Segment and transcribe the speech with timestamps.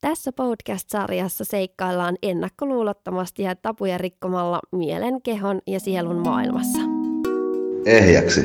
[0.00, 6.78] Tässä podcast-sarjassa seikkaillaan ennakkoluulottomasti ja tapuja rikkomalla mielen, kehon ja sielun maailmassa.
[7.84, 8.40] Ehjäksi.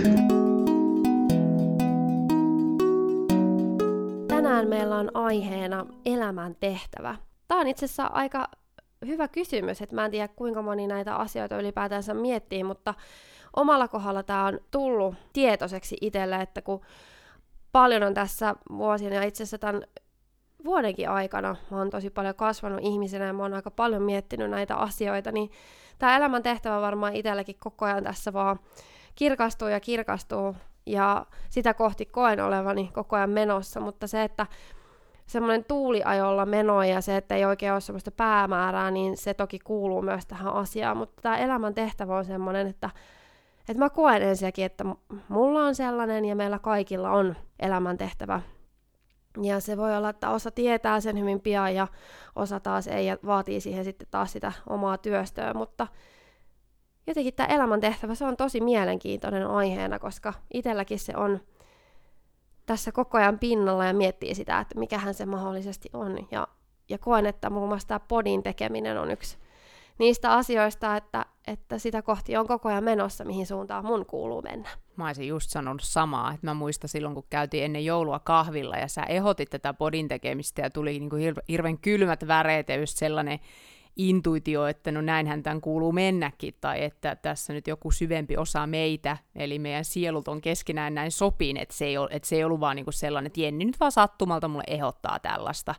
[4.28, 7.16] Tänään meillä on aiheena elämän tehtävä.
[7.48, 8.48] Tämä on itse asiassa aika
[9.08, 12.94] hyvä kysymys, että mä en tiedä kuinka moni näitä asioita ylipäätänsä miettii, mutta
[13.56, 16.82] omalla kohdalla tämä on tullut tietoiseksi itselle, että kun
[17.72, 19.84] paljon on tässä vuosina ja itse asiassa tämän
[20.66, 24.76] vuodenkin aikana mä oon tosi paljon kasvanut ihmisenä ja mä oon aika paljon miettinyt näitä
[24.76, 25.52] asioita, niin
[26.00, 28.60] tämä elämän tehtävä varmaan itselläkin koko ajan tässä vaan
[29.16, 34.48] kirkastuu ja kirkastuu ja sitä kohti koen olevani koko ajan menossa, mutta se, että
[35.28, 40.02] semmoinen tuuliajolla meno ja se, että ei oikein ole semmoista päämäärää, niin se toki kuuluu
[40.02, 42.90] myös tähän asiaan, mutta tämä elämän tehtävä on semmoinen, että,
[43.70, 44.86] että mä koen ensinnäkin, että
[45.30, 48.42] mulla on sellainen ja meillä kaikilla on elämän tehtävä
[49.42, 51.88] ja se voi olla, että osa tietää sen hyvin pian ja
[52.36, 55.88] osa taas ei ja vaatii siihen sitten taas sitä omaa työstöä, mutta
[57.08, 61.40] jotenkin tämä elämäntehtävä, se on tosi mielenkiintoinen aiheena, koska itselläkin se on
[62.66, 66.28] tässä koko ajan pinnalla ja miettii sitä, että mikähän se mahdollisesti on.
[66.32, 66.48] Ja,
[66.90, 69.38] ja koen, että muun muassa tämä podin tekeminen on yksi
[69.98, 74.70] niistä asioista, että, että sitä kohti on koko ajan menossa, mihin suuntaan mun kuuluu mennä.
[74.96, 78.88] Mä olisin just sanonut samaa, että mä muistan silloin, kun käytiin ennen joulua kahvilla ja
[78.88, 83.40] sä ehotit tätä podin tekemistä ja tuli niin kuin hirveän kylmät väreet ja just sellainen
[83.96, 89.18] intuitio, että no näinhän tämän kuuluu mennäkin, tai että tässä nyt joku syvempi osa meitä,
[89.36, 92.60] eli meidän sielut on keskenään näin sopiin, että se ei, ole, että se ei ollut
[92.60, 95.76] vaan niin kuin sellainen, että Jenni nyt vaan sattumalta mulle ehdottaa tällaista.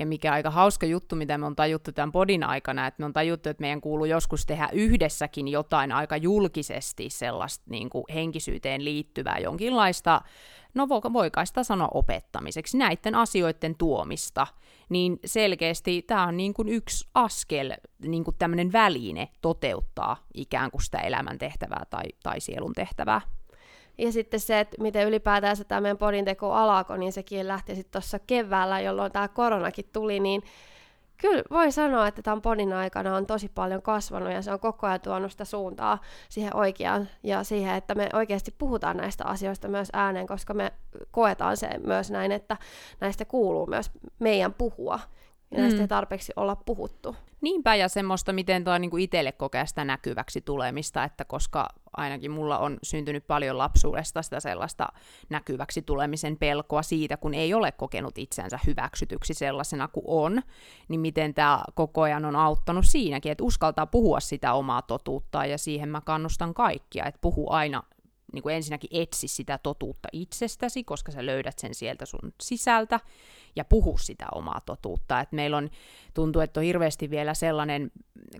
[0.00, 3.12] Ja mikä aika hauska juttu, mitä me on tajuttu tämän podin aikana, että me on
[3.12, 9.38] tajuttu, että meidän kuuluu joskus tehdä yhdessäkin jotain aika julkisesti sellaista niin kuin henkisyyteen liittyvää
[9.38, 10.20] jonkinlaista,
[10.74, 14.46] no voikaa sitä sanoa opettamiseksi, näiden asioiden tuomista,
[14.88, 20.82] niin selkeästi tämä on niin kuin yksi askel, niin kuin tämmöinen väline toteuttaa ikään kuin
[20.82, 23.20] sitä elämäntehtävää tai, tai sielun tehtävää.
[24.00, 27.92] Ja sitten se, että miten ylipäätään tämä meidän podin teko alkoi, niin sekin lähti sitten
[27.92, 30.42] tuossa keväällä, jolloin tämä koronakin tuli, niin
[31.20, 34.86] kyllä voi sanoa, että tämän podin aikana on tosi paljon kasvanut ja se on koko
[34.86, 39.88] ajan tuonut sitä suuntaa siihen oikeaan ja siihen, että me oikeasti puhutaan näistä asioista myös
[39.92, 40.72] ääneen, koska me
[41.10, 42.56] koetaan se myös näin, että
[43.00, 45.00] näistä kuuluu myös meidän puhua
[45.50, 45.82] ja näistä mm.
[45.82, 47.16] ei tarpeeksi olla puhuttu.
[47.40, 52.58] Niinpä, ja semmoista, miten tuo niin itselle kokee sitä näkyväksi tulemista, että koska ainakin mulla
[52.58, 54.88] on syntynyt paljon lapsuudesta sitä sellaista
[55.28, 60.42] näkyväksi tulemisen pelkoa siitä, kun ei ole kokenut itsensä hyväksytyksi sellaisena kuin on,
[60.88, 65.58] niin miten tämä koko ajan on auttanut siinäkin, että uskaltaa puhua sitä omaa totuutta, ja
[65.58, 67.82] siihen mä kannustan kaikkia, että puhu aina
[68.32, 73.00] niin kuin ensinnäkin etsi sitä totuutta itsestäsi, koska sä löydät sen sieltä sun sisältä,
[73.56, 75.20] ja puhu sitä omaa totuutta.
[75.20, 75.70] Et meillä on,
[76.14, 77.90] tuntuu, että on hirveästi vielä sellainen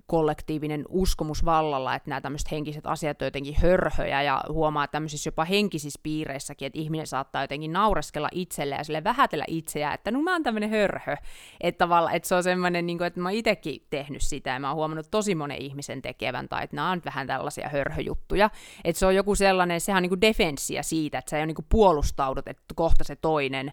[0.07, 5.45] kollektiivinen uskomus vallalla, että nämä tämmöiset henkiset asiat on jotenkin hörhöjä, ja huomaa tämmöisissä jopa
[5.45, 10.33] henkisissä piireissäkin, että ihminen saattaa jotenkin naureskella itselle ja sille vähätellä itseään, että no mä
[10.33, 11.17] oon tämmöinen hörhö.
[11.61, 14.69] Että tavallaan, että se on semmoinen, niin että mä oon itsekin tehnyt sitä, ja mä
[14.69, 18.51] oon huomannut tosi monen ihmisen tekevän, tai että nämä on vähän tällaisia hörhöjuttuja.
[18.85, 21.47] Että se on joku sellainen, sehän on niin kuin defenssiä siitä, että sä ei ole
[21.47, 23.73] niin puolustaudut, että kohta se toinen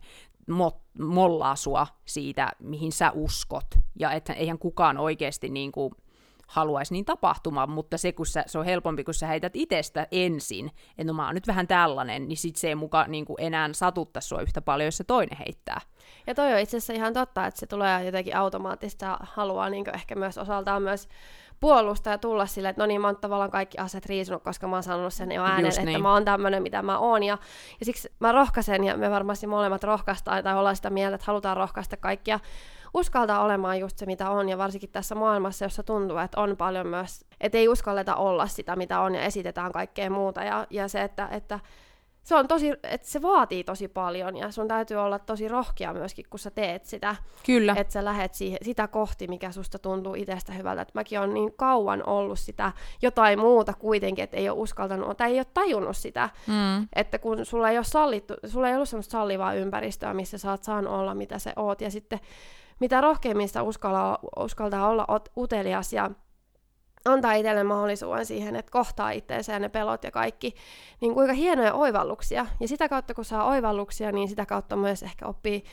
[0.51, 3.67] mo- mollaa sua siitä, mihin sä uskot.
[3.99, 5.91] Ja että eihän kukaan oikeasti niin kuin
[6.47, 10.71] haluaisi niin tapahtumaan, mutta se, kun sä, se on helpompi, kun sä heität itsestä ensin,
[10.89, 13.69] että no mä oon nyt vähän tällainen, niin sit se ei muka niin kuin enää
[13.71, 15.81] satutta sua yhtä paljon, jos se toinen heittää.
[16.27, 20.15] Ja toi on itse asiassa ihan totta, että se tulee jotenkin automaattista haluaa niin ehkä
[20.15, 21.07] myös osaltaan myös
[21.59, 24.75] puolustaa ja tulla sille, että no niin, mä oon tavallaan kaikki aset riisunut, koska mä
[24.75, 26.01] oon sanonut sen jo ääneen, Just että niin.
[26.01, 27.23] mä oon tämmönen, mitä mä oon.
[27.23, 27.37] Ja,
[27.79, 31.57] ja siksi mä rohkaisen, ja me varmasti molemmat rohkaistaan, tai ollaan sitä mieltä, että halutaan
[31.57, 32.39] rohkaista kaikkia
[32.93, 36.87] uskaltaa olemaan just se, mitä on, ja varsinkin tässä maailmassa, jossa tuntuu, että on paljon
[36.87, 41.01] myös, että ei uskalleta olla sitä, mitä on, ja esitetään kaikkea muuta, ja, ja se,
[41.01, 41.59] että, että
[42.27, 46.25] se on tosi, että se vaatii tosi paljon ja sun täytyy olla tosi rohkea myöskin,
[46.29, 47.15] kun sä teet sitä.
[47.45, 47.75] Kyllä.
[47.77, 50.81] Että sä lähet siihen, sitä kohti, mikä susta tuntuu itsestä hyvältä.
[50.81, 55.31] Et mäkin on niin kauan ollut sitä jotain muuta kuitenkin, että ei ole uskaltanut, tai
[55.31, 56.29] ei ole tajunnut sitä.
[56.47, 56.87] Mm.
[56.95, 60.63] Että kun sulla ei ole sallittu, sulla ei ollut semmoista sallivaa ympäristöä, missä sä oot
[60.63, 61.81] saanut olla, mitä se oot.
[61.81, 62.19] Ja sitten
[62.79, 65.07] mitä rohkeammin sä uskaltaa, uskaltaa olla
[65.37, 66.11] utelias ja
[67.05, 70.55] antaa itselle mahdollisuuden siihen, että kohtaa itseensä ja ne pelot ja kaikki,
[71.01, 72.45] niin kuinka hienoja oivalluksia.
[72.59, 75.63] Ja sitä kautta, kun saa oivalluksia, niin sitä kautta myös ehkä oppii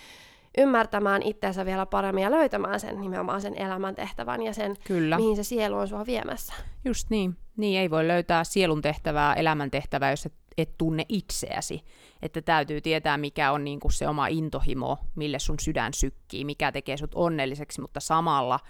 [0.58, 5.16] ymmärtämään itseensä vielä paremmin ja löytämään sen nimenomaan sen elämäntehtävän ja sen, Kyllä.
[5.16, 6.54] mihin se sielu on sua viemässä.
[6.84, 7.36] Just niin.
[7.56, 11.82] Niin, ei voi löytää sielun tehtävää, elämäntehtävää, jos et, et tunne itseäsi.
[12.22, 16.72] Että täytyy tietää, mikä on niin kuin se oma intohimo, mille sun sydän sykkii, mikä
[16.72, 18.60] tekee sut onnelliseksi, mutta samalla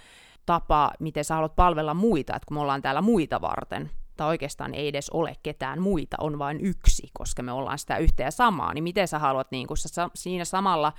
[0.47, 4.75] tapa, miten sä haluat palvella muita, että kun me ollaan täällä muita varten, tai oikeastaan
[4.75, 8.75] ei edes ole ketään muita, on vain yksi, koska me ollaan sitä yhtä ja samaa,
[8.75, 10.93] niin miten sä haluat, niin kun sä siinä samalla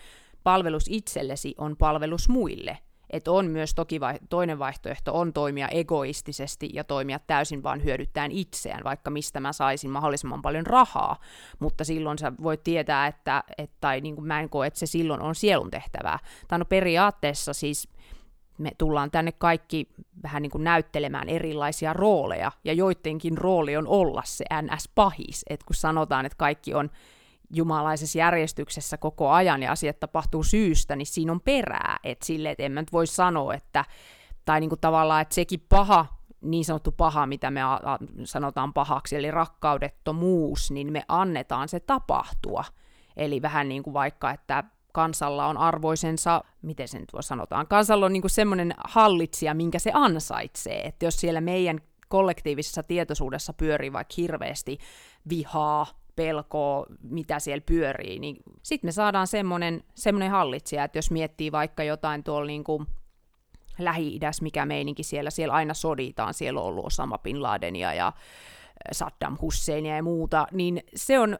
[0.43, 2.77] palvelus itsellesi on palvelus muille.
[3.09, 8.31] Että on myös toki vai, toinen vaihtoehto on toimia egoistisesti ja toimia täysin vaan hyödyttäen
[8.31, 11.19] itseään, vaikka mistä mä saisin mahdollisimman paljon rahaa,
[11.59, 14.85] mutta silloin sä voit tietää, että, että tai niin kuin mä en koe, että se
[14.85, 16.19] silloin on sielun tehtävää.
[16.47, 17.89] Tai no periaatteessa siis
[18.57, 19.89] me tullaan tänne kaikki
[20.23, 25.75] vähän niin kuin näyttelemään erilaisia rooleja, ja joidenkin rooli on olla se NS-pahis, että kun
[25.75, 26.89] sanotaan, että kaikki on
[27.53, 32.63] jumalaisessa järjestyksessä koko ajan ja asiat tapahtuu syystä, niin siinä on perää, että sille, että
[32.63, 33.85] en mä nyt voi sanoa, että,
[34.45, 36.05] tai niin kuin tavallaan, että sekin paha,
[36.41, 37.61] niin sanottu paha, mitä me
[38.23, 42.63] sanotaan pahaksi, eli rakkaudettomuus, niin me annetaan se tapahtua.
[43.17, 44.63] Eli vähän niin kuin vaikka, että
[44.95, 49.91] kansalla on arvoisensa, miten se nyt voi sanotaan, kansalla on niin semmoinen hallitsija, minkä se
[49.93, 54.77] ansaitsee, että jos siellä meidän kollektiivisessa tietoisuudessa pyörii vaikka hirveästi
[55.29, 61.51] vihaa, pelkoa, mitä siellä pyörii, niin sitten me saadaan semmoinen, semmoinen hallitsija, että jos miettii
[61.51, 62.85] vaikka jotain tuolla niin kuin
[63.79, 68.13] Lähi-idässä, mikä meininki siellä, siellä aina soditaan, siellä on ollut Osama Bin Ladenia ja
[68.91, 71.37] Saddam Husseinia ja muuta, niin se on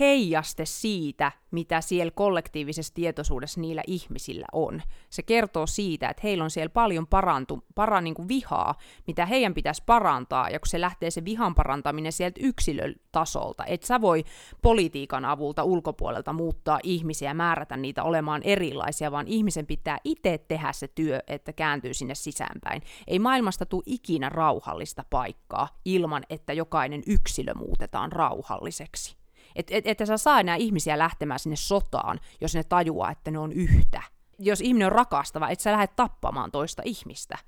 [0.00, 4.82] heijaste siitä, mitä siellä kollektiivisessa tietoisuudessa niillä ihmisillä on.
[5.10, 8.74] Se kertoo siitä, että heillä on siellä paljon parantu, para, niin kuin vihaa,
[9.06, 14.00] mitä heidän pitäisi parantaa, ja kun se lähtee se vihan parantaminen sieltä yksilötasolta, että sä
[14.00, 14.24] voi
[14.62, 20.72] politiikan avulta ulkopuolelta muuttaa ihmisiä ja määrätä niitä olemaan erilaisia, vaan ihmisen pitää itse tehdä
[20.72, 22.82] se työ, että kääntyy sinne sisäänpäin.
[23.06, 29.19] Ei maailmasta tule ikinä rauhallista paikkaa ilman, että jokainen yksilö muutetaan rauhalliseksi.
[29.56, 33.38] Että et, et sä saa enää ihmisiä lähtemään sinne sotaan, jos ne tajuaa, että ne
[33.38, 34.02] on yhtä.
[34.38, 37.38] Jos ihminen on rakastava, et sä lähde tappamaan toista ihmistä.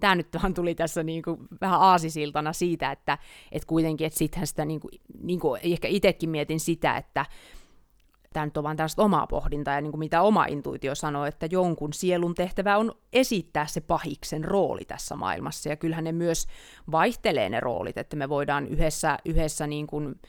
[0.00, 3.18] Tämä nyt vaan tuli tässä niinku vähän aasisiltana siitä, että
[3.52, 4.88] et kuitenkin, että sittenhän sitä, niinku,
[5.22, 7.26] niinku, ehkä itsekin mietin sitä, että
[8.32, 11.46] tämä nyt on vaan tällaista omaa pohdintaa ja niin kuin mitä oma intuitio sanoo, että
[11.50, 16.46] jonkun sielun tehtävä on esittää se pahiksen rooli tässä maailmassa, ja kyllähän ne myös
[16.90, 20.20] vaihtelee ne roolit, että me voidaan yhdessä, yhdessä niin kuin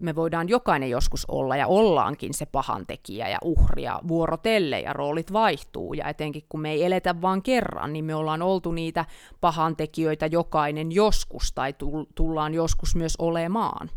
[0.00, 5.94] me voidaan jokainen joskus olla ja ollaankin se pahantekijä ja uhria vuorotelle ja roolit vaihtuu
[5.94, 9.04] ja etenkin kun me ei eletä vaan kerran, niin me ollaan oltu niitä
[9.40, 11.74] pahantekijöitä jokainen joskus tai
[12.14, 13.90] tullaan joskus myös olemaan.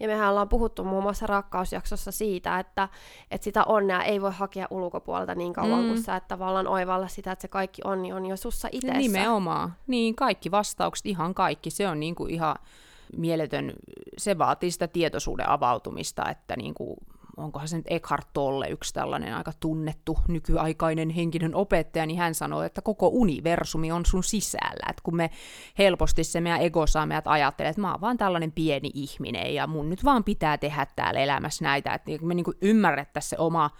[0.00, 2.88] Ja mehän ollaan puhuttu muun muassa rakkausjaksossa siitä, että,
[3.30, 5.86] että sitä onnea ei voi hakea ulkopuolelta niin kauan mm.
[5.86, 8.98] kuin sä että tavallaan oivalla sitä, että se kaikki onni on jo sussa itsessä.
[8.98, 9.74] Nimenomaan.
[9.86, 11.70] Niin, kaikki vastaukset, ihan kaikki.
[11.70, 12.56] Se on niin kuin ihan
[13.16, 13.72] mieletön,
[14.18, 16.96] se vaatii sitä tietoisuuden avautumista, että niin kuin,
[17.36, 22.66] onkohan se nyt Eckhart Tolle, yksi tällainen aika tunnettu nykyaikainen henkinen opettaja, niin hän sanoi,
[22.66, 25.30] että koko universumi on sun sisällä, että kun me
[25.78, 29.66] helposti se meidän ego saa meidät ajattelee, että mä oon vaan tällainen pieni ihminen ja
[29.66, 33.70] mun nyt vaan pitää tehdä täällä elämässä näitä, että me niin ymmärrettäisiin se oma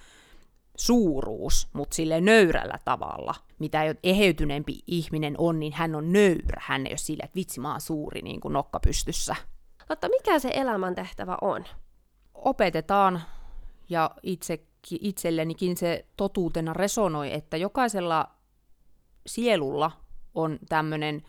[0.77, 3.35] suuruus, mutta sille nöyrällä tavalla.
[3.59, 6.61] Mitä eheytyneempi ihminen on, niin hän on nöyrä.
[6.61, 9.37] Hän ei ole sille, että vitsi, mä oon suuri niin kuin nokka pystyssä.
[9.89, 11.65] Mutta mikä se elämäntehtävä on?
[12.35, 13.23] Opetetaan,
[13.89, 14.67] ja itse,
[15.01, 18.31] itsellenikin se totuutena resonoi, että jokaisella
[19.27, 19.91] sielulla
[20.35, 21.23] on tämmöinen,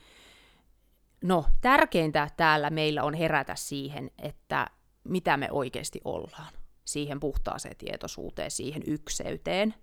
[1.24, 4.68] no tärkeintä täällä meillä on herätä siihen, että
[5.04, 6.54] mitä me oikeasti ollaan
[6.86, 9.74] siihen puhtaaseen tietoisuuteen, siihen ykseyteen.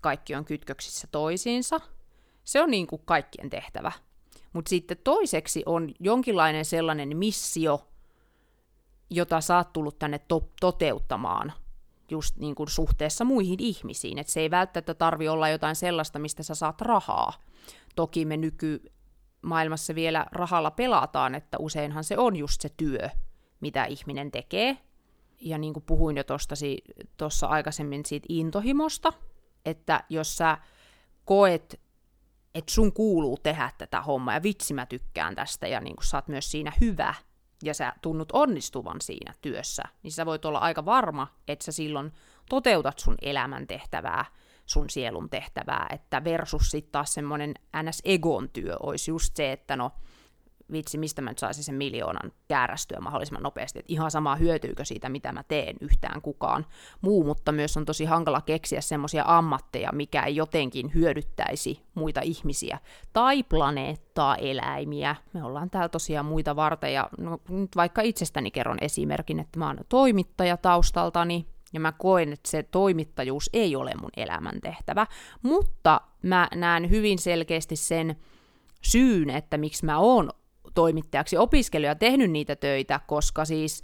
[0.00, 1.80] Kaikki on kytköksissä toisiinsa.
[2.44, 3.92] Se on niin kuin kaikkien tehtävä.
[4.52, 7.88] Mutta sitten toiseksi on jonkinlainen sellainen missio,
[9.10, 11.52] jota sä oot tullut tänne to- toteuttamaan
[12.10, 14.18] just niin kuin suhteessa muihin ihmisiin.
[14.18, 17.32] Et se ei välttämättä tarvi olla jotain sellaista, mistä sä saat rahaa.
[17.96, 23.08] Toki me nykymaailmassa vielä rahalla pelataan, että useinhan se on just se työ,
[23.60, 24.78] mitä ihminen tekee,
[25.40, 26.24] ja niin kuin puhuin jo
[27.16, 29.12] tuossa aikaisemmin siitä intohimosta,
[29.64, 30.58] että jos sä
[31.24, 31.80] koet,
[32.54, 36.16] että sun kuuluu tehdä tätä hommaa, ja vitsi mä tykkään tästä, ja niin kuin sä
[36.16, 37.14] oot myös siinä hyvä,
[37.62, 42.12] ja sä tunnut onnistuvan siinä työssä, niin sä voit olla aika varma, että sä silloin
[42.48, 44.24] toteutat sun elämän tehtävää,
[44.66, 49.92] sun sielun tehtävää, että versus sitten taas semmoinen ns-egon työ olisi just se, että no,
[50.72, 55.08] vitsi, mistä mä nyt saisin sen miljoonan käärästyä mahdollisimman nopeasti, että ihan sama hyötyykö siitä,
[55.08, 56.66] mitä mä teen yhtään kukaan
[57.00, 62.78] muu, mutta myös on tosi hankala keksiä semmoisia ammatteja, mikä ei jotenkin hyödyttäisi muita ihmisiä
[63.12, 65.16] tai planeettaa, eläimiä.
[65.32, 69.66] Me ollaan täällä tosiaan muita varten ja no, nyt vaikka itsestäni kerron esimerkin, että mä
[69.66, 75.06] oon toimittaja taustaltani, ja mä koen, että se toimittajuus ei ole mun elämäntehtävä,
[75.42, 78.16] mutta mä näen hyvin selkeästi sen
[78.82, 80.30] syyn, että miksi mä oon
[80.74, 83.82] toimittajaksi opiskellut ja tehnyt niitä töitä, koska siis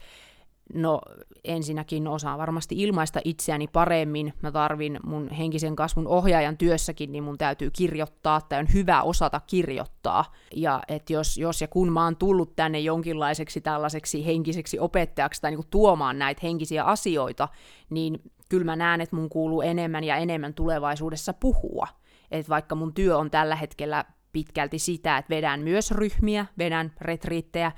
[0.75, 1.01] No
[1.45, 4.33] ensinnäkin osaan varmasti ilmaista itseäni paremmin.
[4.43, 9.41] Mä tarvin mun henkisen kasvun ohjaajan työssäkin, niin mun täytyy kirjoittaa, tai on hyvä osata
[9.47, 10.33] kirjoittaa.
[10.55, 15.51] Ja että jos, jos ja kun mä oon tullut tänne jonkinlaiseksi tällaiseksi henkiseksi opettajaksi tai
[15.51, 17.49] niin tuomaan näitä henkisiä asioita,
[17.91, 21.89] niin kyllä mä näen, että mun kuuluu enemmän ja enemmän tulevaisuudessa puhua.
[22.31, 24.05] Että vaikka mun työ on tällä hetkellä
[24.37, 27.73] pitkälti sitä, että vedän myös ryhmiä, vedän retriittejä,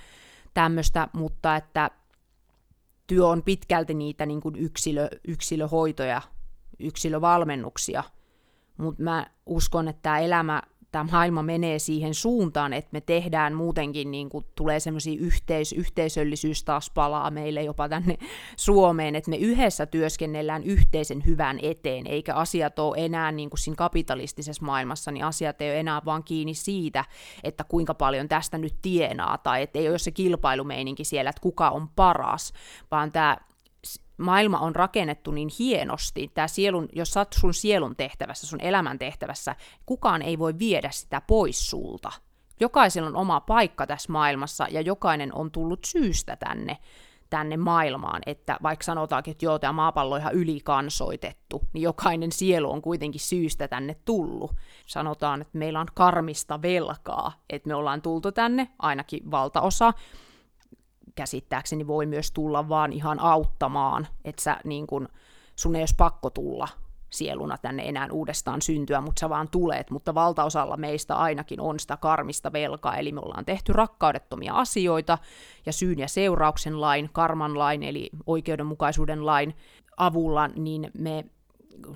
[0.54, 1.90] tämmöistä, mutta että
[3.06, 6.22] työ on pitkälti niitä niin kuin yksilö, yksilöhoitoja,
[6.78, 8.04] yksilövalmennuksia,
[8.76, 14.10] mutta mä uskon, että tämä elämä tämä maailma menee siihen suuntaan, että me tehdään muutenkin,
[14.10, 18.18] niin kuin tulee semmoisia yhteis- yhteisöllisyys taas palaa meille jopa tänne
[18.56, 23.76] Suomeen, että me yhdessä työskennellään yhteisen hyvän eteen, eikä asiat ole enää niin kuin siinä
[23.76, 27.04] kapitalistisessa maailmassa, niin asiat ei ole enää vaan kiinni siitä,
[27.44, 31.70] että kuinka paljon tästä nyt tienaa, tai että ei ole se kilpailumeininki siellä, että kuka
[31.70, 32.52] on paras,
[32.90, 33.36] vaan tämä
[34.18, 38.98] maailma on rakennettu niin hienosti, tämä sielun, jos sä oot sun sielun tehtävässä, sun elämän
[38.98, 39.56] tehtävässä,
[39.86, 42.12] kukaan ei voi viedä sitä pois sulta.
[42.60, 46.78] Jokaisella on oma paikka tässä maailmassa ja jokainen on tullut syystä tänne,
[47.30, 52.72] tänne maailmaan, että vaikka sanotaankin, että joo, tämä maapallo on ihan ylikansoitettu, niin jokainen sielu
[52.72, 54.54] on kuitenkin syystä tänne tullut.
[54.86, 59.92] Sanotaan, että meillä on karmista velkaa, että me ollaan tultu tänne, ainakin valtaosa,
[61.18, 65.08] käsittääkseni voi myös tulla vaan ihan auttamaan, että sä niin kun,
[65.56, 66.68] sun ei olisi pakko tulla
[67.10, 71.96] sieluna tänne enää uudestaan syntyä, mutta sä vaan tulet, mutta valtaosalla meistä ainakin on sitä
[71.96, 75.18] karmista velkaa, eli me ollaan tehty rakkaudettomia asioita,
[75.66, 79.54] ja syyn ja seurauksen lain, karman lain, eli oikeudenmukaisuuden lain
[79.96, 81.24] avulla, niin me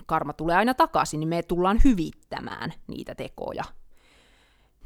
[0.07, 3.65] karma tulee aina takaisin, niin me tullaan hyvittämään niitä tekoja.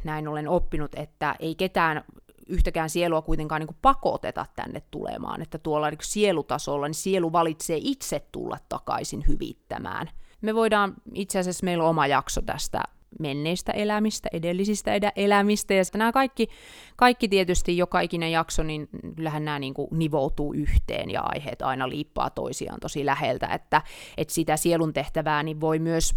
[0.04, 2.04] Näin olen oppinut, että ei ketään
[2.46, 7.78] yhtäkään sielua kuitenkaan niin kuin pakoteta tänne tulemaan, että tuolla niin sielutasolla niin sielu valitsee
[7.80, 10.10] itse tulla takaisin hyvittämään.
[10.40, 12.82] Me voidaan, itse asiassa meillä on oma jakso tästä
[13.20, 16.48] menneistä elämistä, edellisistä edä, elämistä, ja nämä kaikki,
[16.96, 21.88] kaikki tietysti, joka ikinen jakso, niin kyllähän nämä niin kuin nivoutuu yhteen, ja aiheet aina
[21.88, 23.82] liippaa toisiaan tosi läheltä, että,
[24.16, 26.14] että sitä sielun tehtävää niin voi myös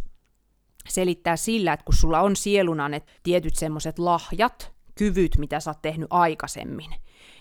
[0.89, 5.81] selittää sillä, että kun sulla on sieluna ne tietyt semmoiset lahjat, kyvyt, mitä sä oot
[5.81, 6.95] tehnyt aikaisemmin.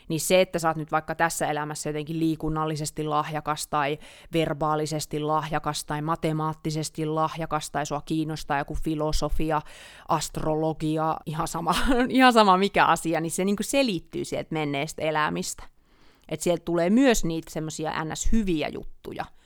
[0.08, 3.98] Niin se, että sä oot nyt vaikka tässä elämässä jotenkin liikunnallisesti lahjakas tai
[4.32, 9.62] verbaalisesti lahjakas tai matemaattisesti lahjakas tai sua kiinnostaa joku filosofia,
[10.08, 11.74] astrologia, ihan sama,
[12.08, 15.62] ihan sama mikä asia, niin se niin selittyy sieltä menneestä elämistä.
[16.28, 19.24] Että sieltä tulee myös niitä semmoisia ns-hyviä juttuja–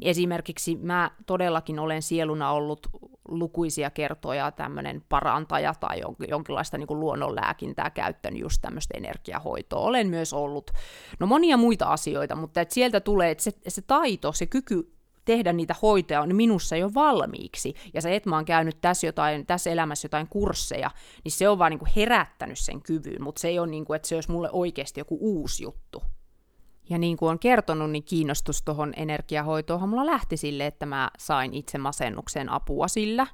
[0.00, 2.86] Esimerkiksi mä todellakin olen sieluna ollut
[3.28, 9.80] lukuisia kertoja tämmöinen parantaja tai jonkinlaista niin luonnonlääkintää käyttänyt just tämmöistä energiahoitoa.
[9.80, 10.70] Olen myös ollut,
[11.20, 15.52] no monia muita asioita, mutta että sieltä tulee, että se, se taito, se kyky tehdä
[15.52, 17.74] niitä hoitoja on minussa jo valmiiksi.
[17.94, 20.90] Ja se, että mä oon käynyt tässä, jotain, tässä elämässä jotain kursseja,
[21.24, 24.08] niin se on vaan niin herättänyt sen kyvyn, mutta se ei ole niin kuin, että
[24.08, 26.02] se olisi mulle oikeasti joku uusi juttu.
[26.90, 31.54] Ja niin kuin on kertonut, niin kiinnostus tuohon energiahoitoon mulla lähti sille, että mä sain
[31.54, 33.26] itse masennukseen apua sillä.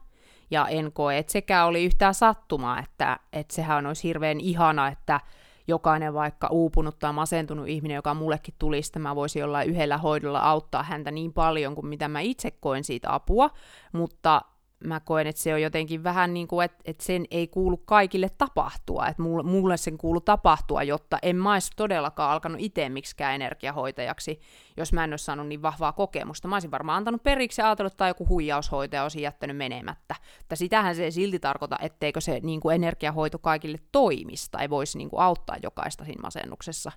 [0.50, 5.21] Ja en koe, että sekään oli yhtään sattumaa, että, että sehän olisi hirveän ihana, että
[5.69, 10.83] jokainen vaikka uupunut tai masentunut ihminen, joka mullekin tulisi, mä voisin jollain yhdellä hoidolla auttaa
[10.83, 13.50] häntä niin paljon kuin mitä mä itse koen siitä apua,
[13.92, 14.42] mutta
[14.84, 18.28] mä koen, että se on jotenkin vähän niin kuin, että, että sen ei kuulu kaikille
[18.38, 23.34] tapahtua, että mulle, mulle sen kuulu tapahtua, jotta en mä olisi todellakaan alkanut itse miksikään
[23.34, 24.40] energiahoitajaksi,
[24.76, 26.49] jos mä en olisi saanut niin vahvaa kokemusta.
[26.49, 30.14] Mä olisin varmaan antanut periksi ja ajatellut, että joku huijaushoitaja olisi jättänyt menemättä.
[30.38, 34.99] Mutta sitähän se ei silti tarkoita, etteikö se niin kuin energiahoito kaikille toimisi tai voisi
[34.99, 36.92] niin kuin auttaa jokaista siinä masennuksessa.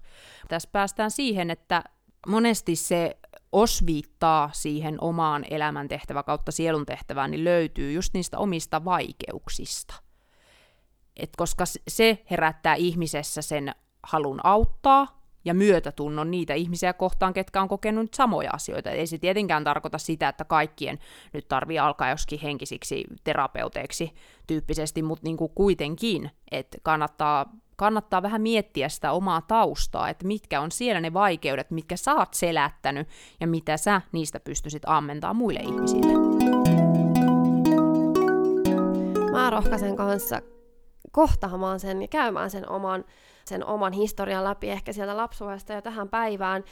[0.47, 1.83] Tässä päästään siihen, että
[2.27, 3.17] monesti se
[3.53, 9.93] osviittaa siihen omaan elämäntehtävä kautta sielun tehtävään, niin löytyy just niistä omista vaikeuksista.
[11.17, 17.67] Et koska se herättää ihmisessä sen halun auttaa ja myötätunnon niitä ihmisiä kohtaan, ketkä on
[17.67, 18.89] kokenut samoja asioita.
[18.89, 20.99] Ei se tietenkään tarkoita sitä, että kaikkien
[21.33, 24.13] nyt tarvii alkaa joskin henkisiksi terapeuteiksi
[24.47, 30.61] tyyppisesti, mutta niin kuin kuitenkin, että kannattaa kannattaa vähän miettiä sitä omaa taustaa, että mitkä
[30.61, 33.07] on siellä ne vaikeudet, mitkä sä oot selättänyt
[33.39, 36.13] ja mitä sä niistä pystyisit ammentaa muille ihmisille.
[39.31, 40.41] Mä rohkaisen kanssa
[41.11, 43.05] kohtaamaan sen ja käymään sen oman,
[43.45, 46.63] sen oman historian läpi ehkä sieltä lapsuudesta ja tähän päivään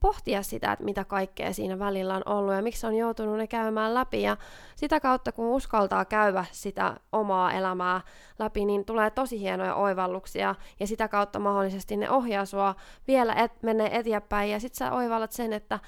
[0.00, 3.94] pohtia sitä, että mitä kaikkea siinä välillä on ollut ja miksi on joutunut ne käymään
[3.94, 4.22] läpi.
[4.22, 4.36] Ja
[4.76, 8.00] sitä kautta, kun uskaltaa käydä sitä omaa elämää
[8.38, 12.74] läpi, niin tulee tosi hienoja oivalluksia ja sitä kautta mahdollisesti ne ohjaa sua
[13.08, 15.78] vielä et, menee eteenpäin ja sitten sä oivallat sen, että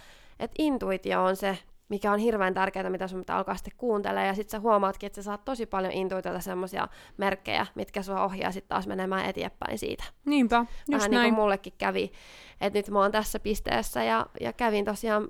[0.41, 1.59] et intuitio on se
[1.95, 5.17] mikä on hirveän tärkeää, mitä sun pitää alkaa sitten kuuntelemaan, ja sitten sä huomaatkin, että
[5.17, 10.05] sä saat tosi paljon intuitiota semmoisia merkkejä, mitkä sua ohjaa sitten taas menemään eteenpäin siitä.
[10.25, 11.23] Niinpä, just Vähän näin.
[11.23, 12.13] niin kuin mullekin kävi,
[12.61, 15.29] että nyt mä oon tässä pisteessä, ja, ja kävin tosiaan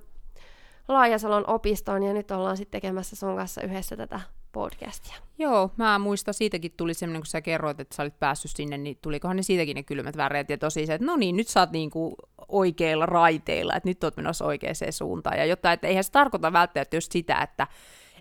[0.88, 4.20] Laajasalon opistoon, ja nyt ollaan sitten tekemässä sun kanssa yhdessä tätä
[4.54, 5.16] podcastia.
[5.38, 8.98] Joo, mä muistan, siitäkin tuli semmoinen, kun sä kerroit, että sä olit päässyt sinne, niin
[9.02, 11.70] tulikohan ne siitäkin ne kylmät väreet, ja tosi se, että no niin, nyt sä oot
[11.70, 12.14] niinku
[12.48, 16.96] oikeilla raiteilla, että nyt oot menossa oikeaan suuntaan, ja jotta, että eihän se tarkoita välttämättä
[16.96, 17.66] just sitä, että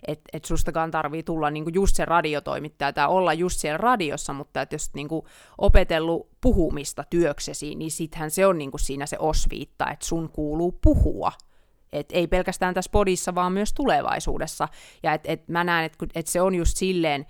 [0.08, 4.62] että et sustakaan tarvii tulla niinku just se radiotoimittaja tai olla just siellä radiossa, mutta
[4.62, 5.26] että jos niinku
[5.58, 11.32] opetellut puhumista työksesi, niin sittenhän se on niinku siinä se osviitta, että sun kuuluu puhua.
[11.94, 14.68] Et ei pelkästään tässä podissa, vaan myös tulevaisuudessa.
[15.02, 17.26] Ja et, et mä näen, että et se on just silleen,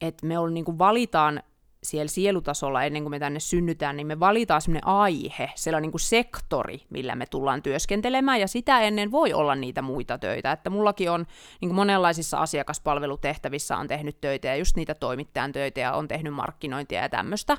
[0.00, 1.42] että me on, niinku valitaan
[1.90, 6.00] siellä sielutasolla ennen kuin me tänne synnytään, niin me valitaan semmoinen aihe, sellainen niin kuin
[6.00, 10.52] sektori, millä me tullaan työskentelemään, ja sitä ennen voi olla niitä muita töitä.
[10.52, 11.26] Että mullakin on
[11.60, 16.34] niin kuin monenlaisissa asiakaspalvelutehtävissä on tehnyt töitä, ja just niitä toimittajan töitä, ja on tehnyt
[16.34, 17.56] markkinointia ja tämmöistä.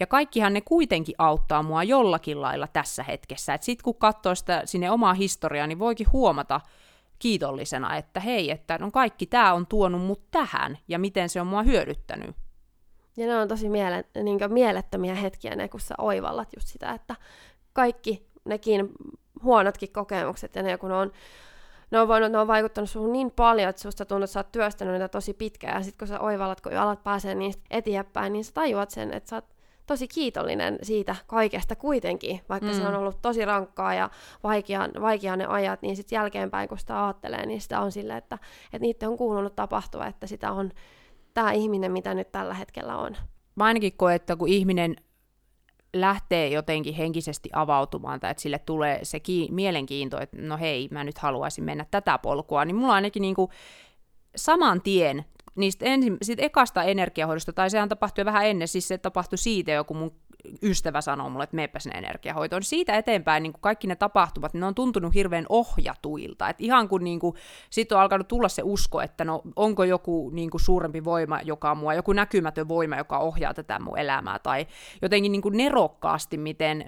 [0.00, 3.54] Ja kaikkihan ne kuitenkin auttaa mua jollakin lailla tässä hetkessä.
[3.54, 6.60] Että sitten kun katsoo sitä sinne omaa historiaa, niin voikin huomata,
[7.18, 11.46] kiitollisena, että hei, että no kaikki tämä on tuonut mut tähän, ja miten se on
[11.46, 12.36] mua hyödyttänyt.
[13.18, 17.16] Ja ne on tosi miele, niin mielettömiä hetkiä ne, kun sä oivallat just sitä, että
[17.72, 18.92] kaikki nekin
[19.42, 21.12] huonotkin kokemukset ja ne, kun on
[21.90, 24.52] ne on, voinut, ne on vaikuttanut suhun niin paljon, että susta tuntuu, että sä oot
[24.52, 28.44] työstänyt niitä tosi pitkään, ja sitten kun sä oivallat, kun alat pääsee niistä eteenpäin, niin
[28.44, 29.44] sä tajuat sen, että sä oot
[29.86, 32.74] tosi kiitollinen siitä kaikesta kuitenkin, vaikka mm.
[32.74, 34.10] se on ollut tosi rankkaa ja
[34.42, 38.38] vaikea, vaikea ne ajat, niin sitten jälkeenpäin, kun sitä ajattelee, niin sitä on silleen, että,
[38.64, 40.70] että niitä on kuulunut tapahtua, että sitä on
[41.34, 43.16] tämä ihminen, mitä nyt tällä hetkellä on.
[43.54, 44.96] Mä ainakin koen, että kun ihminen
[45.94, 51.04] lähtee jotenkin henkisesti avautumaan tai että sille tulee se ki- mielenkiinto, että no hei, mä
[51.04, 53.50] nyt haluaisin mennä tätä polkua, niin mulla ainakin niinku
[54.36, 59.38] saman tien niistä ensin, siitä ekasta energiahoidosta, tai sehän tapahtui vähän ennen, siis se tapahtui
[59.38, 60.12] siitä jo, kun mun
[60.62, 62.62] ystävä sanoo mulle, että meepä sinne energiahoitoon.
[62.62, 66.48] Siitä eteenpäin niin kuin kaikki ne tapahtumat, ne on tuntunut hirveän ohjatuilta.
[66.48, 67.36] Et ihan kun niin kuin,
[67.70, 71.70] sit on alkanut tulla se usko, että no, onko joku niin kuin suurempi voima, joka
[71.70, 74.66] on mua, joku näkymätön voima, joka ohjaa tätä mun elämää, tai
[75.02, 76.84] jotenkin niin kuin nerokkaasti, miten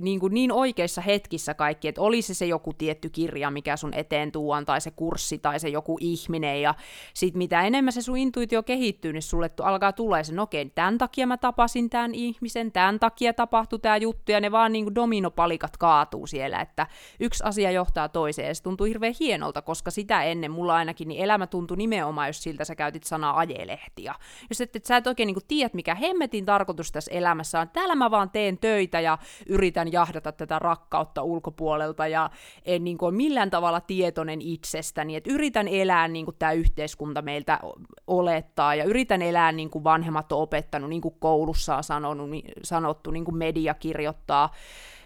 [0.00, 4.32] niin, kuin niin oikeissa hetkissä kaikki, että olisi se joku tietty kirja, mikä sun eteen
[4.32, 6.74] tuon, tai se kurssi, tai se joku ihminen, ja
[7.14, 10.98] sit mitä enemmän se sun intuitio kehittyy, niin sulle alkaa tulla se, no okei, tämän
[10.98, 14.84] takia mä tapasin tämän ihmisen, tämän tämän takia tapahtui tämä juttu, ja ne vaan niin
[14.84, 16.86] kuin dominopalikat kaatuu siellä, että
[17.20, 21.24] yksi asia johtaa toiseen, ja se tuntuu hirveän hienolta, koska sitä ennen mulla ainakin, niin
[21.24, 24.14] elämä tuntui nimenomaan, jos siltä sä käytit sanaa ajelehtiä.
[24.50, 27.68] Jos et, et sä et oikein niin kuin tiedät, mikä hemmetin tarkoitus tässä elämässä on,
[27.68, 32.30] täällä mä vaan teen töitä ja yritän jahdata tätä rakkautta ulkopuolelta, ja
[32.64, 37.22] en niin kuin ole millään tavalla tietoinen itsestäni, että yritän elää niin kuin tämä yhteiskunta
[37.22, 37.60] meiltä
[38.06, 42.44] olettaa, ja yritän elää niin kuin vanhemmat on opettanut, niin kuin koulussa on sanonut, niin,
[42.76, 44.52] sanottu, niin kuin media kirjoittaa,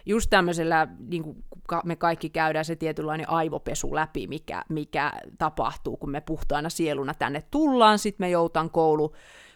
[0.05, 1.43] just tämmöisellä, niin kuin
[1.85, 7.43] me kaikki käydään se tietynlainen aivopesu läpi, mikä, mikä tapahtuu, kun me puhtaana sieluna tänne
[7.51, 9.13] tullaan, sitten me joutaan koulu,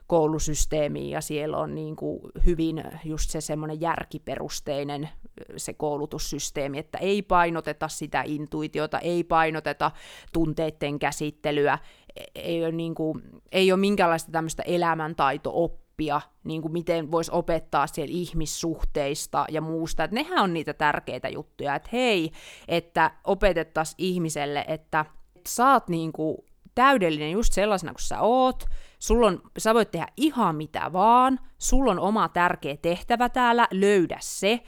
[0.08, 5.10] koulusysteemiin ja siellä on niin kuin hyvin just se semmoinen järkiperusteinen
[5.58, 9.92] se koulutussysteemi, että ei painoteta sitä intuitiota, ei painoteta
[10.34, 11.80] tunteiden käsittelyä,
[12.16, 17.32] e-, ei ole, niin kuin, ei ole minkäänlaista tämmöistä elämäntaito-oppia, oppia, niin kuin miten voisi
[17.34, 20.04] opettaa siellä ihmissuhteista ja muusta.
[20.04, 22.32] Että nehän on niitä tärkeitä juttuja, että hei,
[22.68, 25.06] että opetettaisiin ihmiselle, että
[25.48, 26.38] sä oot niin kuin
[26.76, 28.66] täydellinen just sellaisena kuin sä oot,
[29.00, 34.18] sulla on, sä voit tehdä ihan mitä vaan, sulla on oma tärkeä tehtävä täällä, löydä
[34.22, 34.62] se,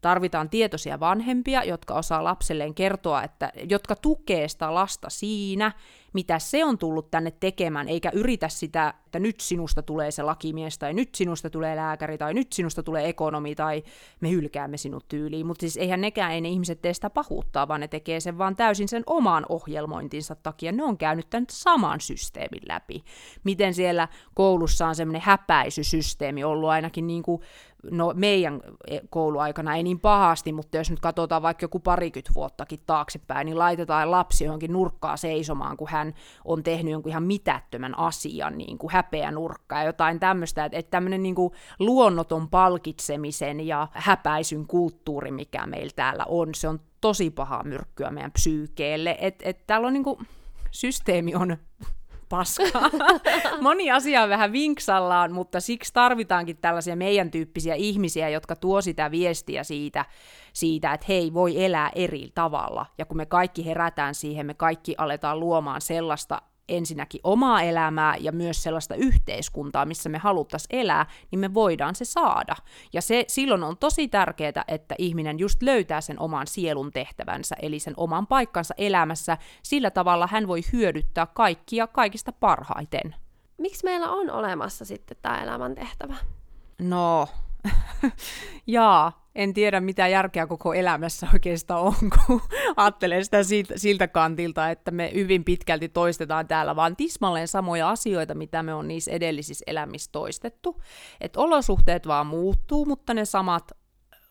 [0.00, 5.72] tarvitaan tietoisia vanhempia, jotka osaa lapselleen kertoa, että, jotka tukee sitä lasta siinä,
[6.14, 10.78] mitä se on tullut tänne tekemään, eikä yritä sitä, että nyt sinusta tulee se lakimies,
[10.78, 13.82] tai nyt sinusta tulee lääkäri, tai nyt sinusta tulee ekonomi, tai
[14.20, 15.46] me hylkäämme sinut tyyliin.
[15.46, 18.56] Mutta siis eihän nekään, ei ne ihmiset tee sitä pahuuttaa, vaan ne tekee sen vaan
[18.56, 20.72] täysin sen oman ohjelmointinsa takia.
[20.72, 23.04] Ne on käynyt tämän saman systeemin läpi.
[23.44, 27.40] Miten siellä koulussa on semmoinen häpäisysysteemi ollut ainakin niin kuin
[27.90, 32.80] no meidän e, kouluaikana ei niin pahasti, mutta jos nyt katsotaan vaikka joku parikymmentä vuottakin
[32.86, 36.03] taaksepäin, niin laitetaan lapsi johonkin nurkkaa seisomaan, kun hän
[36.44, 40.90] on tehnyt jonkun ihan mitättömän asian, niin kuin häpeä nurkkaa ja jotain tämmöistä, että, että
[40.90, 47.30] tämmöinen niin kuin luonnoton palkitsemisen ja häpäisyn kulttuuri, mikä meillä täällä on, se on tosi
[47.30, 50.18] paha myrkkyä meidän psyykeelle, että et täällä on niin kuin,
[50.70, 51.56] systeemi on
[52.28, 52.90] paskaa.
[53.60, 59.10] Moni asia on vähän vinksallaan, mutta siksi tarvitaankin tällaisia meidän tyyppisiä ihmisiä, jotka tuo sitä
[59.10, 60.04] viestiä siitä,
[60.54, 62.86] siitä, että hei, voi elää eri tavalla.
[62.98, 68.32] Ja kun me kaikki herätään siihen, me kaikki aletaan luomaan sellaista ensinnäkin omaa elämää ja
[68.32, 72.56] myös sellaista yhteiskuntaa, missä me haluttaisiin elää, niin me voidaan se saada.
[72.92, 77.78] Ja se silloin on tosi tärkeää, että ihminen just löytää sen oman sielun tehtävänsä, eli
[77.78, 83.14] sen oman paikkansa elämässä, sillä tavalla hän voi hyödyttää kaikkia kaikista parhaiten.
[83.58, 86.14] Miksi meillä on olemassa sitten tämä elämäntehtävä?
[86.78, 87.28] No,
[88.66, 91.94] jaa, en tiedä mitä järkeä koko elämässä oikeastaan on,
[92.26, 92.42] kun
[92.76, 98.34] ajattelee sitä siltä, siltä kantilta, että me hyvin pitkälti toistetaan täällä vaan tismalleen samoja asioita,
[98.34, 100.82] mitä me on niissä edellisissä elämissä toistettu.
[101.20, 103.72] Että olosuhteet vaan muuttuu, mutta ne samat,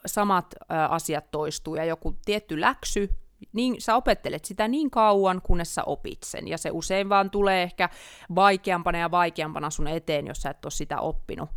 [0.06, 0.56] samat
[0.90, 3.10] asiat toistuu ja joku tietty läksy,
[3.54, 7.64] niin sä opettelet sitä niin kauan, kunnes sä opit sen, ja se usein vaan tulee
[7.64, 7.90] ehkä
[8.36, 11.50] vaikeampana ja vaikeampana sun eteen, jos sä et ole sitä oppinut.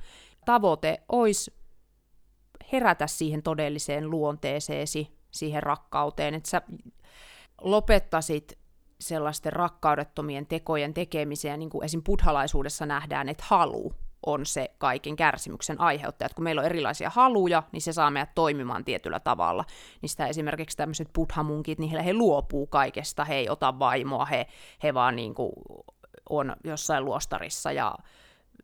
[0.44, 1.52] Tavoite olisi
[2.72, 6.62] herätä siihen todelliseen luonteeseesi, siihen rakkauteen, että sä
[7.60, 8.58] lopettasit
[9.00, 12.02] sellaisten rakkaudettomien tekojen tekemiseen, niin kuin esim.
[12.02, 13.92] buddhalaisuudessa nähdään, että halu
[14.26, 16.26] on se kaiken kärsimyksen aiheuttaja.
[16.26, 19.64] Että kun meillä on erilaisia haluja, niin se saa meidät toimimaan tietyllä tavalla.
[20.06, 24.46] Sitä esimerkiksi tämmöiset buddhamunkit, niin he luopuu kaikesta, he ei ota vaimoa, he,
[24.82, 25.52] he vaan niin kuin
[26.30, 27.94] on jossain luostarissa ja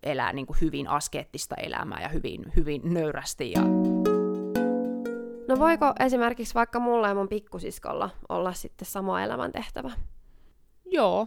[0.02, 3.50] elää niin kuin hyvin askeettista elämää ja hyvin, hyvin nöyrästi.
[3.50, 3.62] Ja...
[5.48, 9.90] No voiko esimerkiksi vaikka mulla ja mun pikkusiskolla olla sitten sama elämäntehtävä?
[10.84, 11.26] Joo,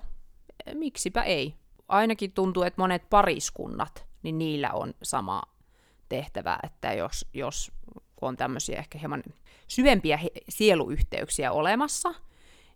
[0.73, 1.55] miksipä ei.
[1.87, 5.41] Ainakin tuntuu, että monet pariskunnat, niin niillä on sama
[6.09, 7.71] tehtävä, että jos, jos
[8.21, 9.23] on tämmöisiä ehkä hieman
[9.67, 12.13] syvempiä sieluyhteyksiä olemassa,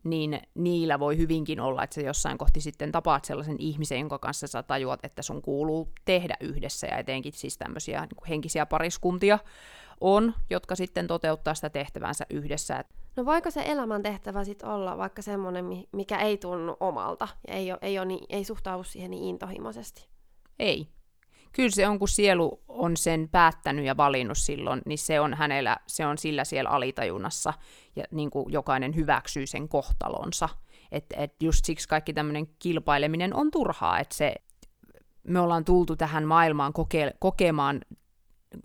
[0.03, 4.47] niin niillä voi hyvinkin olla, että sä jossain kohti sitten tapaat sellaisen ihmisen, jonka kanssa
[4.47, 9.39] sä tajuat, että sun kuuluu tehdä yhdessä, ja etenkin siis tämmöisiä niin henkisiä pariskuntia
[10.01, 12.83] on, jotka sitten toteuttaa sitä tehtävänsä yhdessä.
[13.15, 17.79] No voiko se elämäntehtävä sitten olla vaikka semmoinen, mikä ei tunnu omalta, ja ei, ole,
[17.81, 20.07] ei, ole niin, ei suhtaudu siihen niin intohimoisesti?
[20.59, 20.87] Ei,
[21.51, 25.77] kyllä se on, kun sielu on sen päättänyt ja valinnut silloin, niin se on hänellä,
[25.87, 27.53] se on sillä siellä alitajunnassa,
[27.95, 30.49] ja niin kuin jokainen hyväksyy sen kohtalonsa.
[30.91, 34.35] Että et just siksi kaikki tämmöinen kilpaileminen on turhaa, että se,
[35.23, 37.81] me ollaan tultu tähän maailmaan koke- kokemaan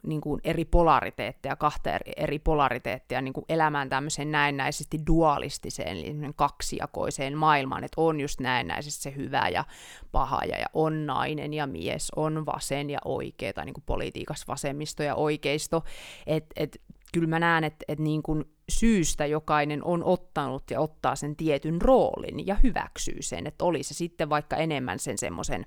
[0.07, 6.15] niin kuin eri polariteetteja, kahta eri, eri polariteetteja niin kuin elämään tämmöiseen näennäisesti dualistiseen, eli
[6.37, 9.65] kaksijakoiseen maailmaan, että on just näennäisesti se hyvä ja
[10.13, 14.45] paha ja, ja on nainen ja mies, on vasen ja oikea, tai niin kuin politiikassa
[14.49, 15.85] vasemmisto ja oikeisto,
[16.27, 16.81] että et,
[17.13, 21.83] kyllä mä näen, että et niin kuin syystä jokainen on ottanut ja ottaa sen tietyn
[21.83, 25.67] roolin ja hyväksyy sen, että oli se sitten vaikka enemmän sen semmoisen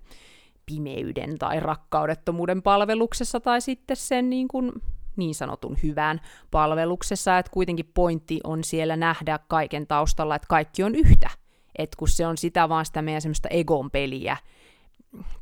[0.71, 4.71] pimeyden tai rakkaudettomuuden palveluksessa tai sitten sen niin, kuin,
[5.15, 10.95] niin sanotun hyvän palveluksessa, että kuitenkin pointti on siellä nähdä kaiken taustalla, että kaikki on
[10.95, 11.29] yhtä.
[11.77, 14.37] että kun se on sitä vaan sitä meidän semmoista egon peliä,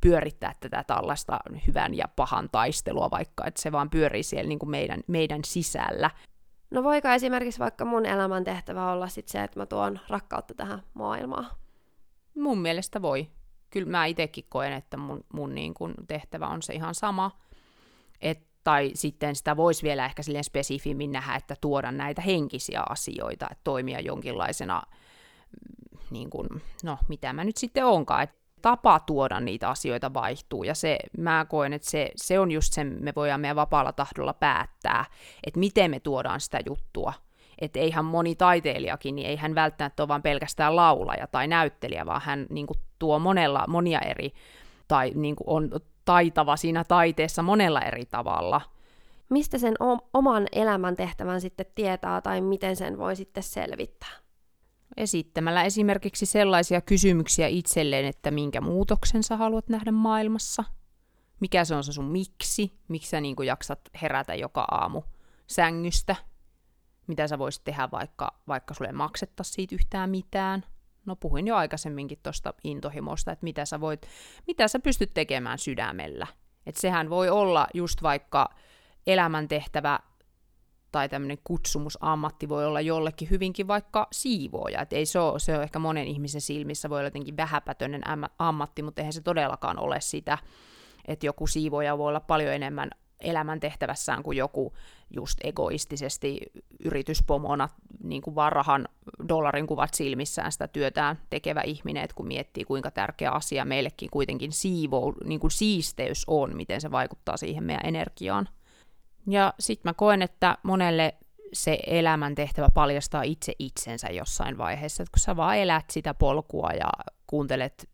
[0.01, 4.69] pyörittää tätä tällaista hyvän ja pahan taistelua vaikka, että se vaan pyörii siellä niin kuin
[4.69, 6.09] meidän, meidän sisällä.
[6.71, 11.47] No voiko esimerkiksi vaikka mun elämäntehtävä olla sit se, että mä tuon rakkautta tähän maailmaan?
[12.35, 13.27] Mun mielestä voi
[13.69, 17.31] kyllä mä itsekin koen, että mun, mun niin kun tehtävä on se ihan sama.
[18.21, 23.47] Et, tai sitten sitä voisi vielä ehkä silleen spesifimmin nähdä, että tuoda näitä henkisiä asioita,
[23.51, 29.39] että toimia jonkinlaisena, mm, niin kun, no mitä mä nyt sitten onkaan, että tapa tuoda
[29.39, 33.41] niitä asioita vaihtuu, ja se, mä koen, että se, se on just se, me voidaan
[33.41, 35.05] meidän vapaalla tahdolla päättää,
[35.43, 37.13] että miten me tuodaan sitä juttua,
[37.61, 42.21] että eihän moni taiteilijakin, niin ei hän välttämättä ole vain pelkästään laulaja tai näyttelijä, vaan
[42.21, 44.33] hän niin kuin, tuo monella, monia eri,
[44.87, 45.71] tai niin kuin, on
[46.05, 48.61] taitava siinä taiteessa monella eri tavalla.
[49.29, 54.25] Mistä sen o- oman elämän tehtävän sitten tietää, tai miten sen voi sitten selvittää?
[54.97, 60.63] esittämällä esimerkiksi sellaisia kysymyksiä itselleen, että minkä muutoksen sä haluat nähdä maailmassa,
[61.39, 65.01] mikä se on se sun miksi, miksi sä niin jaksat herätä joka aamu
[65.47, 66.15] sängystä,
[67.07, 70.63] mitä sä voisit tehdä vaikka, vaikka sulle maksettaisiin siitä yhtään mitään.
[71.05, 74.07] No puhuin jo aikaisemminkin tuosta intohimosta, että mitä sä, voit,
[74.47, 76.27] mitä sä pystyt tekemään sydämellä.
[76.65, 78.49] Että sehän voi olla just vaikka
[79.07, 79.99] elämäntehtävä
[80.91, 84.81] tai tämmöinen kutsumusammatti voi olla jollekin hyvinkin vaikka siivooja.
[84.81, 88.01] Et ei se ole, se on ehkä monen ihmisen silmissä voi olla jotenkin vähäpätöinen
[88.39, 90.37] ammatti, mutta eihän se todellakaan ole sitä,
[91.07, 92.89] että joku siivooja voi olla paljon enemmän
[93.21, 94.73] elämäntehtävässään kuin joku
[95.09, 96.39] just egoistisesti
[96.85, 97.69] yrityspomona
[98.03, 98.87] niin kuin vaan rahan
[99.29, 104.51] dollarin kuvat silmissään sitä työtään tekevä ihminen, että kun miettii kuinka tärkeä asia meillekin kuitenkin
[104.51, 108.49] siivou, niin kuin siisteys on, miten se vaikuttaa siihen meidän energiaan.
[109.27, 111.15] Ja sitten mä koen, että monelle
[111.53, 116.89] se elämäntehtävä paljastaa itse itsensä jossain vaiheessa, että kun sä vaan elät sitä polkua ja
[117.27, 117.89] kuuntelet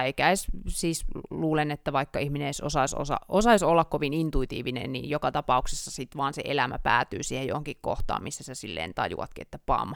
[0.00, 5.32] edes, siis luulen, että vaikka ihminen edes osaisi, osa, osaisi olla kovin intuitiivinen, niin joka
[5.32, 9.94] tapauksessa sitten vaan se elämä päätyy siihen johonkin kohtaan, missä sä silleen tajuatkin, että pam.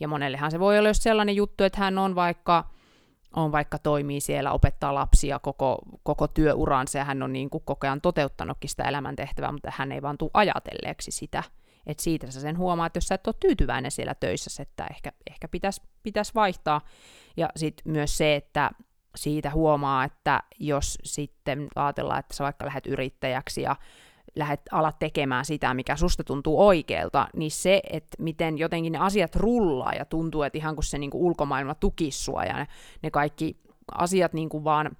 [0.00, 2.64] Ja monellehan se voi olla just sellainen juttu, että hän on vaikka,
[3.36, 7.86] on vaikka toimii siellä, opettaa lapsia koko, koko työuransa ja hän on niin kuin koko
[7.86, 11.42] ajan toteuttanutkin sitä elämäntehtävää, mutta hän ei vaan tule ajatelleeksi sitä.
[11.86, 15.12] Et siitä sä sen huomaat, että jos sä et ole tyytyväinen siellä töissä, että ehkä,
[15.30, 16.80] ehkä pitäisi pitäis vaihtaa.
[17.36, 18.70] Ja sitten myös se, että
[19.16, 23.76] siitä huomaa, että jos sitten ajatellaan, että sä vaikka lähdet yrittäjäksi ja
[24.36, 29.36] lähdet alat tekemään sitä, mikä susta tuntuu oikealta, niin se, että miten jotenkin ne asiat
[29.36, 32.66] rullaa ja tuntuu, että ihan kun se niin kuin ulkomaailma tukisi sua ja ne,
[33.02, 33.56] ne kaikki
[33.94, 34.96] asiat niin kuin vaan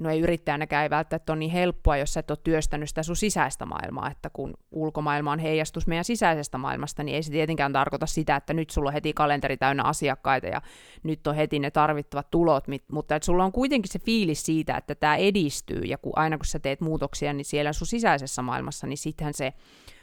[0.00, 3.16] no ei yrittäjänäkään ei välttämättä ole niin helppoa, jos sä et ole työstänyt sitä sun
[3.16, 8.06] sisäistä maailmaa, että kun ulkomaailma on heijastus meidän sisäisestä maailmasta, niin ei se tietenkään tarkoita
[8.06, 10.62] sitä, että nyt sulla on heti kalenteri täynnä asiakkaita ja
[11.02, 14.94] nyt on heti ne tarvittavat tulot, mutta että sulla on kuitenkin se fiilis siitä, että
[14.94, 18.98] tämä edistyy ja kun aina kun sä teet muutoksia, niin siellä sun sisäisessä maailmassa, niin
[18.98, 19.52] sittenhän se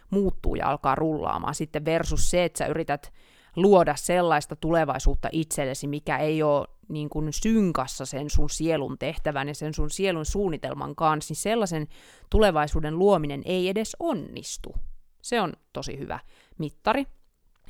[0.09, 1.55] muuttuu ja alkaa rullaamaan.
[1.55, 3.13] Sitten versus se, että sä yrität
[3.55, 9.55] luoda sellaista tulevaisuutta itsellesi, mikä ei ole niin kuin synkassa sen sun sielun tehtävän ja
[9.55, 11.87] sen sun sielun suunnitelman kanssa, niin sellaisen
[12.29, 14.75] tulevaisuuden luominen ei edes onnistu.
[15.21, 16.19] Se on tosi hyvä
[16.57, 17.05] mittari.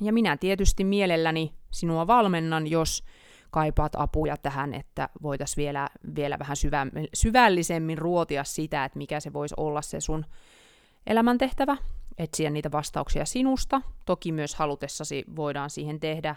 [0.00, 3.04] Ja minä tietysti mielelläni sinua valmennan, jos
[3.50, 9.32] kaipaat apuja tähän, että voitaisiin vielä, vielä vähän syvä, syvällisemmin ruotia sitä, että mikä se
[9.32, 10.24] voisi olla se sun
[11.06, 11.76] elämäntehtävä,
[12.18, 13.82] etsiä niitä vastauksia sinusta.
[14.06, 16.36] Toki myös halutessasi voidaan siihen tehdä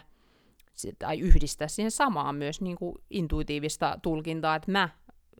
[0.98, 4.88] tai yhdistää siihen samaan myös niin kuin intuitiivista tulkintaa, että mä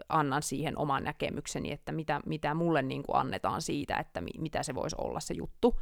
[0.09, 4.63] annan siihen oman näkemykseni, että mitä, mitä mulle niin kuin annetaan siitä, että mi, mitä
[4.63, 5.81] se voisi olla se juttu,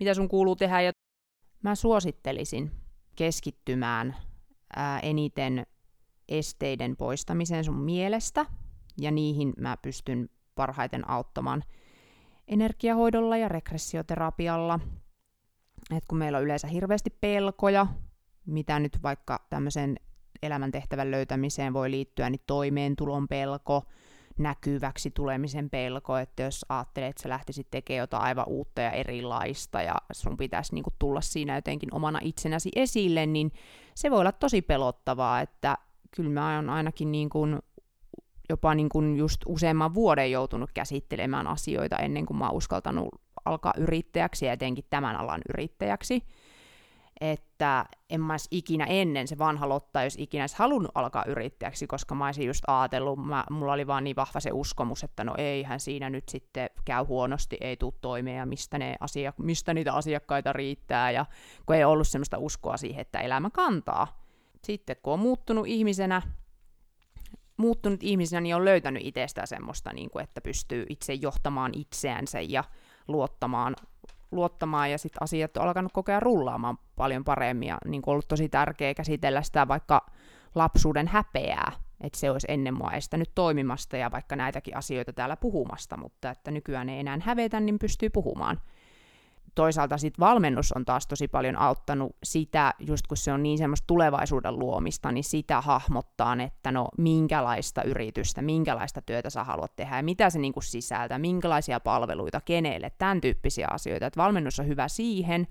[0.00, 0.80] mitä sun kuuluu tehdä.
[0.80, 0.92] Ja
[1.62, 2.70] mä suosittelisin
[3.16, 4.16] keskittymään
[4.76, 5.66] ää, eniten
[6.28, 8.46] esteiden poistamiseen sun mielestä,
[9.00, 11.64] ja niihin mä pystyn parhaiten auttamaan
[12.48, 14.80] energiahoidolla ja regressioterapialla.
[15.96, 17.86] Et kun meillä on yleensä hirveästi pelkoja,
[18.48, 19.96] mitä nyt vaikka tämmöisen
[20.42, 23.82] elämäntehtävän löytämiseen voi liittyä, niin toimeentulon pelko,
[24.38, 29.82] näkyväksi tulemisen pelko, että jos ajattelet, että sä lähtisit tekemään jotain aivan uutta ja erilaista
[29.82, 33.52] ja sun pitäisi niin kuin, tulla siinä jotenkin omana itsenäsi esille, niin
[33.94, 35.78] se voi olla tosi pelottavaa, että
[36.10, 37.58] kyllä mä oon ainakin niin kuin,
[38.48, 43.08] jopa niin kuin just useamman vuoden joutunut käsittelemään asioita ennen kuin mä oon uskaltanut
[43.44, 46.22] alkaa yrittäjäksi ja etenkin tämän alan yrittäjäksi
[47.20, 52.14] että en mä ikinä ennen se vanha Lotta, jos ikinä olisi halunnut alkaa yrittäjäksi, koska
[52.14, 55.80] mä olisin just ajatellut, mä, mulla oli vaan niin vahva se uskomus, että no eihän
[55.80, 60.52] siinä nyt sitten käy huonosti, ei tule toimeen ja mistä, ne asia, mistä niitä asiakkaita
[60.52, 61.26] riittää, ja
[61.66, 64.24] kun ei ollut semmoista uskoa siihen, että elämä kantaa.
[64.64, 66.22] Sitten kun on muuttunut ihmisenä,
[67.56, 72.64] muuttunut ihmisenä, niin on löytänyt itsestään semmoista, niin kuin, että pystyy itse johtamaan itseänsä ja
[73.08, 73.76] luottamaan
[74.30, 78.48] luottamaan ja sitten asiat on alkanut koko ajan rullaamaan paljon paremmin ja niin ollut tosi
[78.48, 80.06] tärkeää käsitellä sitä vaikka
[80.54, 85.96] lapsuuden häpeää, että se olisi ennen mua estänyt toimimasta ja vaikka näitäkin asioita täällä puhumasta,
[85.96, 88.60] mutta että nykyään ei enää hävetä, niin pystyy puhumaan
[89.58, 93.86] toisaalta sit valmennus on taas tosi paljon auttanut sitä, just kun se on niin semmoista
[93.86, 100.02] tulevaisuuden luomista, niin sitä hahmottaa, että no minkälaista yritystä, minkälaista työtä sä haluat tehdä ja
[100.02, 104.06] mitä se niinku sisältää, minkälaisia palveluita, kenelle, tämän tyyppisiä asioita.
[104.06, 105.46] Et valmennus on hyvä siihen,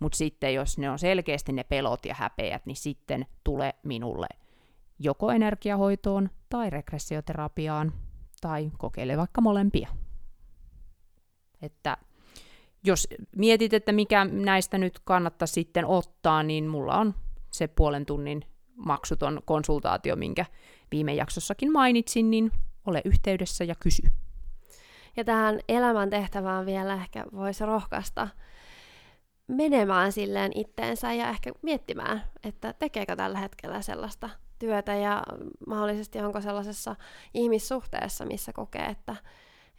[0.00, 4.26] mutta sitten jos ne on selkeästi ne pelot ja häpeät, niin sitten tule minulle
[4.98, 7.92] joko energiahoitoon tai regressioterapiaan
[8.40, 9.88] tai kokeile vaikka molempia.
[11.62, 11.96] Että
[12.84, 17.14] jos mietit, että mikä näistä nyt kannattaa sitten ottaa, niin mulla on
[17.50, 18.42] se puolen tunnin
[18.76, 20.46] maksuton konsultaatio, minkä
[20.92, 22.52] viime jaksossakin mainitsin, niin
[22.86, 24.02] ole yhteydessä ja kysy.
[25.16, 28.28] Ja tähän elämäntehtävään vielä ehkä voisi rohkaista
[29.46, 35.22] menemään silleen itteensä ja ehkä miettimään, että tekeekö tällä hetkellä sellaista työtä ja
[35.66, 36.96] mahdollisesti onko sellaisessa
[37.34, 39.16] ihmissuhteessa, missä kokee, että,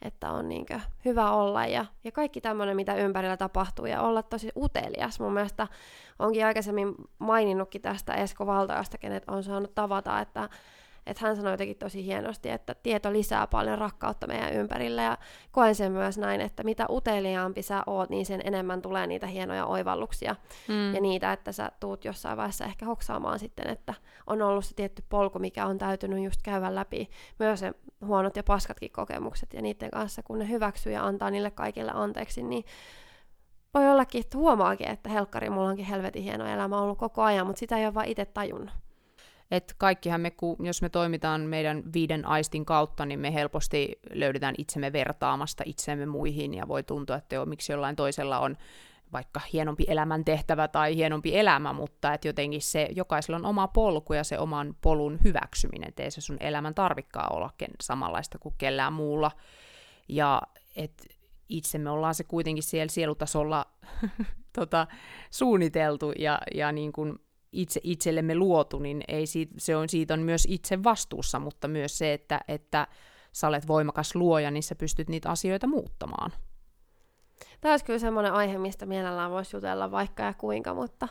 [0.02, 0.66] että on niin
[1.04, 5.20] hyvä olla ja, ja kaikki tämmöinen, mitä ympärillä tapahtuu ja olla tosi utelias.
[5.20, 5.68] Mun mielestä
[6.18, 10.48] onkin aikaisemmin maininnutkin tästä Esko Valtajasta, kenet on saanut tavata, että
[11.06, 15.18] että hän sanoi jotenkin tosi hienosti, että tieto lisää paljon rakkautta meidän ympärillä ja
[15.52, 19.66] koen sen myös näin, että mitä uteliaampi sä oot, niin sen enemmän tulee niitä hienoja
[19.66, 20.36] oivalluksia
[20.68, 20.94] mm.
[20.94, 23.94] ja niitä, että sä tuut jossain vaiheessa ehkä hoksaamaan sitten, että
[24.26, 27.60] on ollut se tietty polku, mikä on täytynyt just käydä läpi, myös
[28.04, 32.42] huonot ja paskatkin kokemukset ja niiden kanssa, kun ne hyväksyy ja antaa niille kaikille anteeksi,
[32.42, 32.64] niin
[33.74, 37.60] voi ollakin, että huomaakin, että helkkari, mulla onkin helvetin hieno elämä ollut koko ajan, mutta
[37.60, 38.74] sitä ei ole vaan itse tajunnut.
[39.50, 44.92] Et kaikkihan me, jos me toimitaan meidän viiden aistin kautta, niin me helposti löydetään itsemme
[44.92, 48.56] vertaamasta itsemme muihin, ja voi tuntua, että jo, miksi jollain toisella on
[49.14, 54.24] vaikka hienompi elämäntehtävä tai hienompi elämä, mutta että jotenkin se, jokaisella on oma polku ja
[54.24, 57.50] se oman polun hyväksyminen, että ei se sun elämän tarvikkaa olla
[57.82, 59.30] samanlaista kuin kellään muulla.
[60.08, 60.42] Ja
[60.76, 61.06] et
[61.48, 63.66] itse me ollaan se kuitenkin siellä sielutasolla
[64.58, 64.86] tota,
[65.30, 67.18] suunniteltu ja, ja niin kuin
[67.52, 71.98] itse itsellemme luotu, niin ei siitä, se on, siitä on myös itse vastuussa, mutta myös
[71.98, 72.86] se, että, että
[73.32, 76.32] sä olet voimakas luoja, niin sä pystyt niitä asioita muuttamaan.
[77.60, 81.08] Tämä olisi kyllä semmoinen aihe, mistä mielellään voisi jutella vaikka ja kuinka, mutta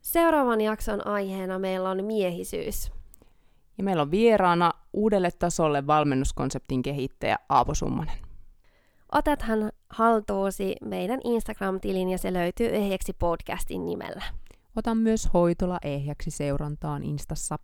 [0.00, 2.92] seuraavan jakson aiheena meillä on miehisyys.
[3.78, 8.16] Ja meillä on vieraana uudelle tasolle valmennuskonseptin kehittäjä Aapo Summanen.
[9.12, 14.22] Otathan haltuusi meidän Instagram-tilin ja se löytyy ehjäksi podcastin nimellä.
[14.76, 17.58] Otan myös hoitola ehjäksi seurantaan Instassa.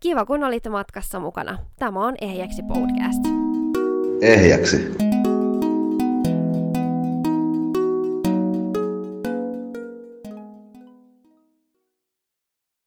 [0.00, 1.58] Kiva, kun olit matkassa mukana.
[1.78, 3.22] Tämä on Ehjäksi podcast.
[4.22, 5.07] Ehjäksi.